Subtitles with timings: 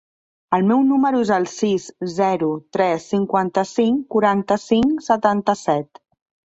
[0.57, 6.07] El meu número es el sis, zero, tres, cinquanta-cinc, quaranta-cinc, setanta-set.